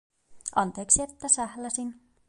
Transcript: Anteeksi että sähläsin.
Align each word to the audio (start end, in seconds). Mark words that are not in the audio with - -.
Anteeksi 0.55 1.01
että 1.03 1.27
sähläsin. 1.29 1.95